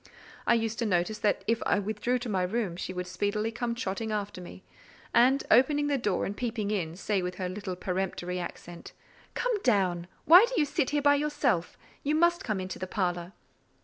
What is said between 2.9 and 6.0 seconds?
would speedily come trotting after me, and opening the